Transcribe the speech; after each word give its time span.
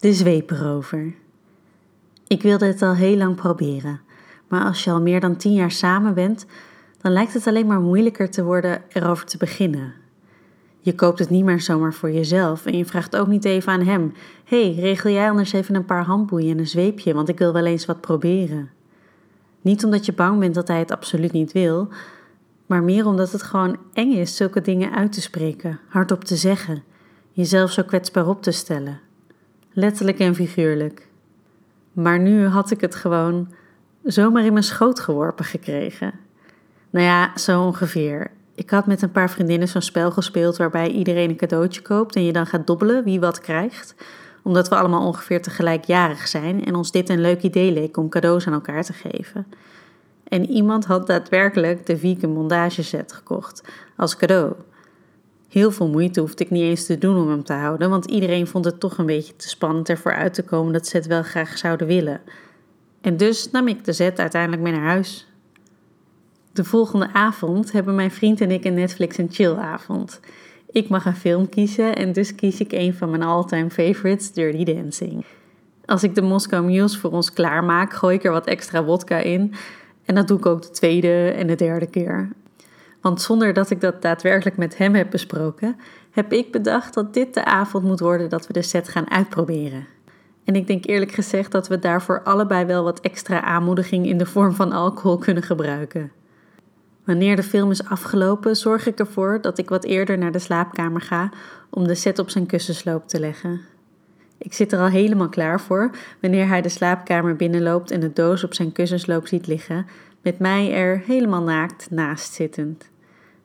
De 0.00 0.12
zweeperover. 0.12 1.14
Ik 2.26 2.42
wilde 2.42 2.66
het 2.66 2.82
al 2.82 2.94
heel 2.94 3.16
lang 3.16 3.36
proberen, 3.36 4.00
maar 4.48 4.64
als 4.64 4.84
je 4.84 4.90
al 4.90 5.00
meer 5.00 5.20
dan 5.20 5.36
tien 5.36 5.52
jaar 5.52 5.70
samen 5.70 6.14
bent, 6.14 6.46
dan 7.00 7.12
lijkt 7.12 7.34
het 7.34 7.46
alleen 7.46 7.66
maar 7.66 7.80
moeilijker 7.80 8.30
te 8.30 8.44
worden 8.44 8.82
erover 8.88 9.26
te 9.26 9.36
beginnen. 9.36 9.92
Je 10.80 10.94
koopt 10.94 11.18
het 11.18 11.30
niet 11.30 11.44
meer 11.44 11.60
zomaar 11.60 11.94
voor 11.94 12.10
jezelf 12.10 12.66
en 12.66 12.76
je 12.76 12.84
vraagt 12.84 13.16
ook 13.16 13.26
niet 13.26 13.44
even 13.44 13.72
aan 13.72 13.80
hem: 13.80 14.12
hey, 14.44 14.74
regel 14.74 15.10
jij 15.10 15.30
anders 15.30 15.52
even 15.52 15.74
een 15.74 15.84
paar 15.84 16.04
handboeien 16.04 16.50
en 16.50 16.58
een 16.58 16.68
zweepje, 16.68 17.14
want 17.14 17.28
ik 17.28 17.38
wil 17.38 17.52
wel 17.52 17.66
eens 17.66 17.86
wat 17.86 18.00
proberen. 18.00 18.70
Niet 19.60 19.84
omdat 19.84 20.06
je 20.06 20.12
bang 20.12 20.38
bent 20.38 20.54
dat 20.54 20.68
hij 20.68 20.78
het 20.78 20.90
absoluut 20.90 21.32
niet 21.32 21.52
wil, 21.52 21.88
maar 22.66 22.82
meer 22.82 23.06
omdat 23.06 23.32
het 23.32 23.42
gewoon 23.42 23.78
eng 23.92 24.12
is 24.12 24.36
zulke 24.36 24.60
dingen 24.60 24.94
uit 24.94 25.12
te 25.12 25.20
spreken, 25.20 25.80
hardop 25.88 26.24
te 26.24 26.36
zeggen, 26.36 26.82
jezelf 27.32 27.70
zo 27.70 27.82
kwetsbaar 27.82 28.28
op 28.28 28.42
te 28.42 28.50
stellen. 28.50 29.08
Letterlijk 29.80 30.18
en 30.18 30.34
figuurlijk. 30.34 31.06
Maar 31.92 32.18
nu 32.18 32.46
had 32.46 32.70
ik 32.70 32.80
het 32.80 32.94
gewoon 32.94 33.48
zomaar 34.02 34.44
in 34.44 34.52
mijn 34.52 34.64
schoot 34.64 35.00
geworpen 35.00 35.44
gekregen. 35.44 36.12
Nou 36.90 37.04
ja, 37.06 37.36
zo 37.36 37.64
ongeveer. 37.64 38.30
Ik 38.54 38.70
had 38.70 38.86
met 38.86 39.02
een 39.02 39.10
paar 39.10 39.30
vriendinnen 39.30 39.68
zo'n 39.68 39.82
spel 39.82 40.10
gespeeld 40.10 40.56
waarbij 40.56 40.88
iedereen 40.88 41.30
een 41.30 41.36
cadeautje 41.36 41.82
koopt 41.82 42.16
en 42.16 42.24
je 42.24 42.32
dan 42.32 42.46
gaat 42.46 42.66
dobbelen 42.66 43.04
wie 43.04 43.20
wat 43.20 43.40
krijgt. 43.40 43.94
Omdat 44.42 44.68
we 44.68 44.76
allemaal 44.76 45.06
ongeveer 45.06 45.42
tegelijkjarig 45.42 46.28
zijn 46.28 46.64
en 46.64 46.74
ons 46.74 46.90
dit 46.90 47.08
een 47.08 47.20
leuk 47.20 47.42
idee 47.42 47.72
leek 47.72 47.96
om 47.96 48.08
cadeaus 48.08 48.46
aan 48.46 48.52
elkaar 48.52 48.84
te 48.84 48.92
geven. 48.92 49.46
En 50.28 50.50
iemand 50.50 50.84
had 50.84 51.06
daadwerkelijk 51.06 51.86
de 51.86 51.96
vegan 51.96 52.30
mondage 52.30 52.82
set 52.82 53.12
gekocht 53.12 53.62
als 53.96 54.16
cadeau. 54.16 54.52
Heel 55.50 55.70
veel 55.70 55.88
moeite 55.88 56.20
hoefde 56.20 56.44
ik 56.44 56.50
niet 56.50 56.62
eens 56.62 56.86
te 56.86 56.98
doen 56.98 57.16
om 57.16 57.28
hem 57.28 57.44
te 57.44 57.52
houden, 57.52 57.90
want 57.90 58.10
iedereen 58.10 58.46
vond 58.46 58.64
het 58.64 58.80
toch 58.80 58.98
een 58.98 59.06
beetje 59.06 59.36
te 59.36 59.48
spannend 59.48 59.88
ervoor 59.88 60.14
uit 60.14 60.34
te 60.34 60.42
komen 60.42 60.72
dat 60.72 60.86
ze 60.86 60.96
het 60.96 61.06
wel 61.06 61.22
graag 61.22 61.58
zouden 61.58 61.86
willen. 61.86 62.20
En 63.00 63.16
dus 63.16 63.50
nam 63.50 63.68
ik 63.68 63.84
de 63.84 63.92
set 63.92 64.18
uiteindelijk 64.18 64.62
mee 64.62 64.72
naar 64.72 64.88
huis. 64.88 65.28
De 66.52 66.64
volgende 66.64 67.12
avond 67.12 67.72
hebben 67.72 67.94
mijn 67.94 68.10
vriend 68.10 68.40
en 68.40 68.50
ik 68.50 68.64
een 68.64 68.74
Netflix 68.74 69.16
en 69.16 69.28
chill 69.30 69.54
avond. 69.54 70.20
Ik 70.70 70.88
mag 70.88 71.06
een 71.06 71.16
film 71.16 71.48
kiezen 71.48 71.96
en 71.96 72.12
dus 72.12 72.34
kies 72.34 72.60
ik 72.60 72.72
een 72.72 72.94
van 72.94 73.10
mijn 73.10 73.22
all-time 73.22 73.70
favorites, 73.70 74.32
Dirty 74.32 74.64
Dancing. 74.64 75.24
Als 75.84 76.02
ik 76.02 76.14
de 76.14 76.22
Moscow 76.22 76.64
Mules 76.64 76.96
voor 76.96 77.10
ons 77.10 77.32
klaarmaak, 77.32 77.92
gooi 77.92 78.16
ik 78.16 78.24
er 78.24 78.32
wat 78.32 78.46
extra 78.46 78.84
wodka 78.84 79.18
in. 79.18 79.54
En 80.04 80.14
dat 80.14 80.28
doe 80.28 80.38
ik 80.38 80.46
ook 80.46 80.62
de 80.62 80.70
tweede 80.70 81.30
en 81.30 81.46
de 81.46 81.54
derde 81.54 81.86
keer. 81.86 82.28
Want 83.00 83.22
zonder 83.22 83.52
dat 83.52 83.70
ik 83.70 83.80
dat 83.80 84.02
daadwerkelijk 84.02 84.56
met 84.56 84.78
hem 84.78 84.94
heb 84.94 85.10
besproken, 85.10 85.76
heb 86.10 86.32
ik 86.32 86.52
bedacht 86.52 86.94
dat 86.94 87.14
dit 87.14 87.34
de 87.34 87.44
avond 87.44 87.84
moet 87.84 88.00
worden 88.00 88.28
dat 88.28 88.46
we 88.46 88.52
de 88.52 88.62
set 88.62 88.88
gaan 88.88 89.10
uitproberen. 89.10 89.86
En 90.44 90.56
ik 90.56 90.66
denk 90.66 90.86
eerlijk 90.86 91.12
gezegd 91.12 91.52
dat 91.52 91.68
we 91.68 91.78
daarvoor 91.78 92.22
allebei 92.22 92.64
wel 92.64 92.84
wat 92.84 93.00
extra 93.00 93.40
aanmoediging 93.40 94.06
in 94.06 94.18
de 94.18 94.26
vorm 94.26 94.54
van 94.54 94.72
alcohol 94.72 95.18
kunnen 95.18 95.42
gebruiken. 95.42 96.12
Wanneer 97.04 97.36
de 97.36 97.42
film 97.42 97.70
is 97.70 97.84
afgelopen, 97.84 98.56
zorg 98.56 98.86
ik 98.86 98.98
ervoor 98.98 99.40
dat 99.40 99.58
ik 99.58 99.68
wat 99.68 99.84
eerder 99.84 100.18
naar 100.18 100.32
de 100.32 100.38
slaapkamer 100.38 101.00
ga 101.00 101.30
om 101.70 101.86
de 101.86 101.94
set 101.94 102.18
op 102.18 102.30
zijn 102.30 102.46
kussensloop 102.46 103.08
te 103.08 103.20
leggen. 103.20 103.60
Ik 104.38 104.52
zit 104.52 104.72
er 104.72 104.78
al 104.78 104.86
helemaal 104.86 105.28
klaar 105.28 105.60
voor 105.60 105.90
wanneer 106.20 106.48
hij 106.48 106.60
de 106.60 106.68
slaapkamer 106.68 107.36
binnenloopt 107.36 107.90
en 107.90 108.00
de 108.00 108.12
doos 108.12 108.44
op 108.44 108.54
zijn 108.54 108.72
kussensloop 108.72 109.26
ziet 109.26 109.46
liggen, 109.46 109.86
met 110.22 110.38
mij 110.38 110.72
er 110.72 111.02
helemaal 111.06 111.42
naakt 111.42 111.90
naast 111.90 112.32
zittend. 112.32 112.90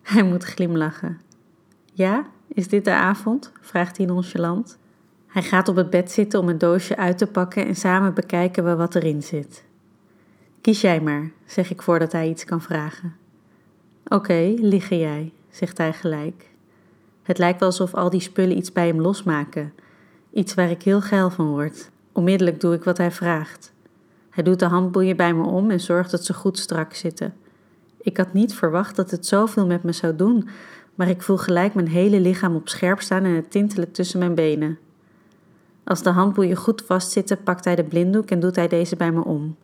Hij 0.01 0.23
moet 0.23 0.43
glimlachen. 0.43 1.21
Ja, 1.93 2.25
is 2.47 2.67
dit 2.67 2.85
de 2.85 2.93
avond? 2.93 3.51
vraagt 3.61 3.97
hij 3.97 4.05
nonchalant. 4.05 4.77
Hij 5.27 5.43
gaat 5.43 5.67
op 5.67 5.75
het 5.75 5.89
bed 5.89 6.11
zitten 6.11 6.39
om 6.39 6.49
een 6.49 6.57
doosje 6.57 6.97
uit 6.97 7.17
te 7.17 7.27
pakken 7.27 7.65
en 7.65 7.75
samen 7.75 8.13
bekijken 8.13 8.63
we 8.63 8.75
wat 8.75 8.95
erin 8.95 9.23
zit. 9.23 9.63
Kies 10.61 10.81
jij 10.81 11.01
maar, 11.01 11.31
zeg 11.45 11.71
ik 11.71 11.81
voordat 11.81 12.11
hij 12.11 12.29
iets 12.29 12.45
kan 12.45 12.61
vragen. 12.61 13.15
Oké, 14.07 14.53
liggen 14.57 14.97
jij, 14.97 15.31
zegt 15.49 15.77
hij 15.77 15.93
gelijk. 15.93 16.49
Het 17.23 17.37
lijkt 17.37 17.59
wel 17.59 17.69
alsof 17.69 17.93
al 17.93 18.09
die 18.09 18.19
spullen 18.19 18.57
iets 18.57 18.71
bij 18.71 18.87
hem 18.87 19.01
losmaken. 19.01 19.73
Iets 20.33 20.53
waar 20.53 20.69
ik 20.69 20.83
heel 20.83 21.01
geil 21.01 21.29
van 21.29 21.47
word. 21.47 21.89
Onmiddellijk 22.11 22.59
doe 22.59 22.73
ik 22.73 22.83
wat 22.83 22.97
hij 22.97 23.11
vraagt. 23.11 23.73
Hij 24.35 24.43
doet 24.43 24.59
de 24.59 24.65
handboeien 24.65 25.15
bij 25.15 25.33
me 25.33 25.43
om 25.43 25.71
en 25.71 25.79
zorgt 25.79 26.11
dat 26.11 26.25
ze 26.25 26.33
goed 26.33 26.59
strak 26.59 26.93
zitten. 26.93 27.33
Ik 27.97 28.17
had 28.17 28.33
niet 28.33 28.53
verwacht 28.53 28.95
dat 28.95 29.11
het 29.11 29.25
zoveel 29.25 29.65
met 29.65 29.83
me 29.83 29.91
zou 29.91 30.15
doen, 30.15 30.47
maar 30.95 31.09
ik 31.09 31.21
voel 31.21 31.37
gelijk 31.37 31.73
mijn 31.73 31.87
hele 31.87 32.19
lichaam 32.19 32.55
op 32.55 32.69
scherp 32.69 33.01
staan 33.01 33.23
en 33.23 33.35
het 33.35 33.51
tintelen 33.51 33.91
tussen 33.91 34.19
mijn 34.19 34.35
benen. 34.35 34.77
Als 35.83 36.03
de 36.03 36.09
handboeien 36.09 36.55
goed 36.57 36.81
vastzitten, 36.81 37.43
pakt 37.43 37.65
hij 37.65 37.75
de 37.75 37.83
blinddoek 37.83 38.29
en 38.29 38.39
doet 38.39 38.55
hij 38.55 38.67
deze 38.67 38.95
bij 38.95 39.11
me 39.11 39.23
om. 39.23 39.55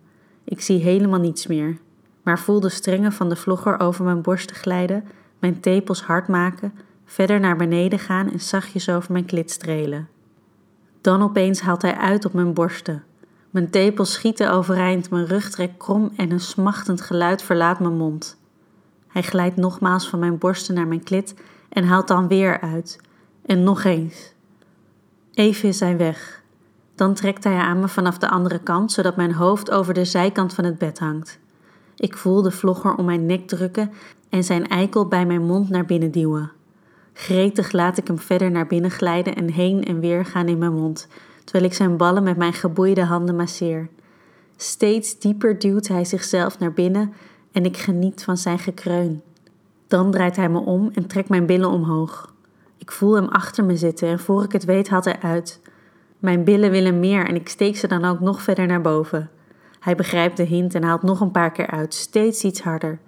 Ik 0.43 0.61
zie 0.61 0.79
helemaal 0.79 1.19
niets 1.19 1.47
meer 1.47 1.77
maar 2.21 2.39
voel 2.39 2.59
de 2.59 2.69
strengen 2.69 3.11
van 3.11 3.29
de 3.29 3.35
vlogger 3.35 3.79
over 3.79 4.03
mijn 4.03 4.21
borsten 4.21 4.55
glijden, 4.55 5.03
mijn 5.39 5.59
tepels 5.59 6.03
hard 6.03 6.27
maken, 6.27 6.73
verder 7.05 7.39
naar 7.39 7.55
beneden 7.55 7.99
gaan 7.99 8.31
en 8.31 8.39
zachtjes 8.39 8.89
over 8.89 9.11
mijn 9.11 9.25
klit 9.25 9.51
strelen. 9.51 10.07
Dan 11.01 11.21
opeens 11.21 11.61
haalt 11.61 11.81
hij 11.81 11.95
uit 11.95 12.25
op 12.25 12.33
mijn 12.33 12.53
borsten. 12.53 13.03
Mijn 13.51 13.69
tepels 13.69 14.12
schieten 14.12 14.51
overeind, 14.51 15.09
mijn 15.09 15.25
rug 15.25 15.50
trekt 15.50 15.78
krom 15.78 16.12
en 16.16 16.31
een 16.31 16.39
smachtend 16.39 17.01
geluid 17.01 17.41
verlaat 17.41 17.79
mijn 17.79 17.97
mond. 17.97 18.38
Hij 19.07 19.22
glijdt 19.22 19.56
nogmaals 19.56 20.09
van 20.09 20.19
mijn 20.19 20.38
borsten 20.38 20.75
naar 20.75 20.88
mijn 20.88 21.03
klit 21.03 21.35
en 21.69 21.84
haalt 21.84 22.07
dan 22.07 22.28
weer 22.28 22.61
uit. 22.61 23.00
En 23.45 23.63
nog 23.63 23.84
eens. 23.84 24.34
Even 25.34 25.69
is 25.69 25.79
hij 25.79 25.97
weg. 25.97 26.44
Dan 26.95 27.13
trekt 27.13 27.44
hij 27.44 27.57
aan 27.57 27.79
me 27.79 27.88
vanaf 27.88 28.17
de 28.17 28.29
andere 28.29 28.59
kant, 28.59 28.91
zodat 28.91 29.16
mijn 29.16 29.34
hoofd 29.34 29.72
over 29.72 29.94
de 29.94 30.06
zijkant 30.06 30.53
van 30.53 30.63
het 30.63 30.78
bed 30.78 31.00
hangt. 31.00 31.40
Ik 31.95 32.17
voel 32.17 32.41
de 32.41 32.51
vlogger 32.51 32.95
om 32.95 33.06
mijn 33.06 33.25
nek 33.25 33.47
drukken 33.47 33.91
en 34.29 34.44
zijn 34.44 34.67
eikel 34.67 35.07
bij 35.07 35.25
mijn 35.25 35.45
mond 35.45 35.69
naar 35.69 35.85
binnen 35.85 36.11
duwen. 36.11 36.51
Gretig 37.13 37.72
laat 37.72 37.97
ik 37.97 38.07
hem 38.07 38.19
verder 38.19 38.51
naar 38.51 38.67
binnen 38.67 38.91
glijden 38.91 39.35
en 39.35 39.51
heen 39.51 39.84
en 39.84 40.00
weer 40.00 40.25
gaan 40.25 40.47
in 40.47 40.57
mijn 40.57 40.73
mond, 40.73 41.07
terwijl 41.51 41.72
ik 41.72 41.78
zijn 41.78 41.97
ballen 41.97 42.23
met 42.23 42.38
mijn 42.38 42.53
geboeide 42.53 43.03
handen 43.03 43.35
masseer. 43.35 43.89
Steeds 44.57 45.19
dieper 45.19 45.59
duwt 45.59 45.88
hij 45.88 46.06
zichzelf 46.06 46.59
naar 46.59 46.73
binnen 46.73 47.13
en 47.51 47.66
ik 47.66 47.78
geniet 47.78 48.23
van 48.23 48.38
zijn 48.38 48.59
gekreun. 48.59 49.22
Dan 49.88 50.11
draait 50.11 50.35
hij 50.35 50.50
me 50.50 50.59
om 50.59 50.90
en 50.94 51.07
trekt 51.07 51.29
mijn 51.29 51.45
billen 51.45 51.69
omhoog. 51.69 52.34
Ik 52.78 52.91
voel 52.91 53.16
hem 53.16 53.28
achter 53.28 53.66
me 53.66 53.78
zitten 53.78 54.07
en 54.07 54.19
voor 54.19 54.44
ik 54.44 54.51
het 54.51 54.66
weet 54.66 54.90
haalt 54.90 55.06
hij 55.06 55.19
uit. 55.19 55.61
Mijn 56.19 56.44
billen 56.44 56.72
willen 56.72 57.00
meer 57.00 57.28
en 57.28 57.35
ik 57.35 57.50
steek 57.50 57.78
ze 57.78 57.88
dan 57.88 58.06
ook 58.06 58.19
nog 58.19 58.41
verder 58.41 58.67
naar 58.67 58.81
boven. 58.81 59.29
Hij 59.79 59.95
begrijpt 59.95 60.38
de 60.38 60.44
hint 60.44 60.75
en 60.75 60.84
haalt 60.84 61.03
nog 61.03 61.22
een 61.22 61.31
paar 61.31 61.51
keer 61.51 61.67
uit, 61.67 61.94
steeds 61.94 62.44
iets 62.44 62.61
harder. 62.61 63.00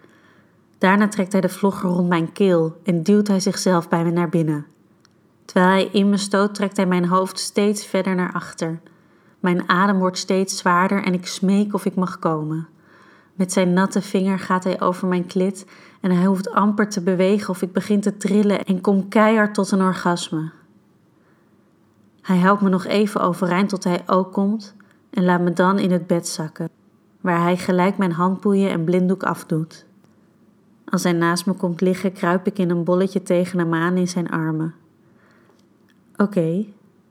Daarna 0.78 1.08
trekt 1.08 1.32
hij 1.32 1.42
de 1.42 1.50
vlogger 1.50 1.90
rond 1.90 2.10
mijn 2.10 2.32
keel 2.32 2.78
en 2.84 3.04
duwt 3.04 3.28
hij 3.28 3.40
zichzelf 3.40 3.90
bij 3.90 4.04
me 4.04 4.12
naar 4.12 4.30
binnen. 4.30 4.66
Terwijl 5.46 5.72
hij 5.72 5.90
in 5.92 6.10
me 6.10 6.18
stoot, 6.18 6.56
trekt 6.56 6.78
hij 6.78 6.86
mijn 6.86 7.06
hoofd 7.06 7.40
steeds 7.40 7.86
verder 7.86 8.16
naar 8.16 8.34
achter. 8.34 8.80
Mijn 9.40 9.70
adem 9.70 10.00
wordt 10.00 10.18
steeds 10.18 10.58
zwaarder 10.58 11.04
en 11.04 11.14
ik 11.14 11.28
smeek 11.28 11.74
of 11.74 11.86
ik 11.86 11.96
mag 11.96 12.20
komen. 12.20 12.68
Met 13.34 13.52
zijn 13.52 13.74
natte 13.74 14.02
vinger 14.02 14.40
gaat 14.40 14.64
hij 14.64 14.82
over 14.82 15.08
mijn 15.08 15.26
klit 15.26 15.66
en 16.02 16.12
hij 16.12 16.26
hoeft 16.26 16.52
amper 16.52 16.90
te 16.90 17.02
bewegen 17.02 17.50
of 17.50 17.62
ik 17.62 17.74
begin 17.74 18.02
te 18.02 18.18
trillen 18.18 18.64
en 18.64 18.82
kom 18.82 19.08
keihard 19.08 19.54
tot 19.54 19.72
een 19.72 19.82
orgasme. 19.82 20.52
Hij 22.22 22.38
houdt 22.38 22.62
me 22.62 22.70
nog 22.70 22.86
even 22.86 23.22
overeind 23.22 23.70
tot 23.70 23.84
hij 23.84 24.04
ook 24.06 24.34
komt 24.34 24.76
en 25.10 25.24
laat 25.26 25.42
me 25.42 25.54
dan 25.54 25.80
in 25.80 25.92
het 25.92 26.08
bed 26.08 26.28
zakken, 26.28 26.70
waar 27.22 27.42
hij 27.42 27.58
gelijk 27.58 27.98
mijn 27.98 28.12
handboeien 28.12 28.70
en 28.70 28.84
blinddoek 28.84 29.24
afdoet. 29.24 29.86
Als 30.86 31.04
hij 31.04 31.14
naast 31.14 31.46
me 31.46 31.54
komt 31.54 31.82
liggen, 31.82 32.14
kruip 32.14 32.48
ik 32.48 32.58
in 32.58 32.70
een 32.70 32.84
bolletje 32.84 33.24
tegen 33.24 33.60
hem 33.60 33.74
aan 33.74 33.98
in 33.98 34.08
zijn 34.08 34.30
armen. 34.30 34.74
Oké, 36.18 36.66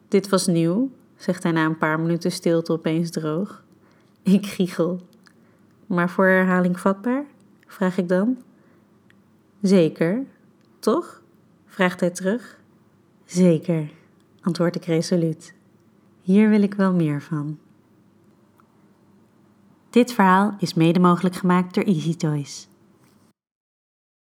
dit 0.08 0.28
was 0.28 0.46
nieuw, 0.46 0.90
zegt 1.16 1.42
hij 1.42 1.52
na 1.52 1.64
een 1.64 1.78
paar 1.78 2.00
minuten 2.00 2.32
stilte 2.32 2.72
opeens 2.72 3.10
droog. 3.10 3.64
Ik 4.22 4.46
giechel. 4.46 5.00
Maar 5.86 6.10
voor 6.10 6.26
herhaling 6.26 6.80
vatbaar? 6.80 7.24
vraag 7.66 7.98
ik 7.98 8.08
dan. 8.08 8.38
Zeker, 9.60 10.24
toch? 10.78 11.22
vraagt 11.66 12.00
hij 12.00 12.10
terug. 12.10 12.58
Zeker, 13.24 13.90
antwoord 14.40 14.76
ik 14.76 14.84
resoluut. 14.84 15.54
Hier 16.22 16.48
wil 16.48 16.62
ik 16.62 16.74
wel 16.74 16.92
meer 16.92 17.22
van. 17.22 17.58
Dit 19.90 20.12
verhaal 20.12 20.54
is 20.58 20.74
mede 20.74 21.00
mogelijk 21.00 21.34
gemaakt 21.34 21.74
door 21.74 21.84
Easy 21.84 22.16
Toys. 22.16 22.68